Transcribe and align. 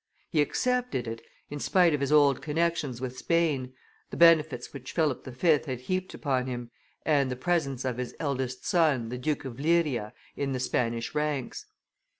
He 0.31 0.41
accepted 0.41 1.07
it, 1.07 1.21
in 1.51 1.59
spite 1.59 1.93
of 1.93 2.01
his 2.01 2.11
old 2.11 2.41
connections 2.41 2.99
with 2.99 3.19
Spain, 3.19 3.73
the 4.09 4.17
benefits 4.17 4.73
which 4.73 4.93
Philip 4.93 5.23
V. 5.23 5.47
had 5.67 5.81
heaped 5.81 6.15
upon 6.15 6.47
him, 6.47 6.71
and 7.05 7.29
the 7.29 7.35
presence 7.35 7.85
of 7.85 7.99
his 7.99 8.15
eldest 8.19 8.65
son, 8.65 9.09
the 9.09 9.19
Duke 9.19 9.45
of 9.45 9.59
Liria, 9.59 10.11
in 10.35 10.53
the 10.53 10.59
Spanish 10.59 11.13
ranks. 11.13 11.67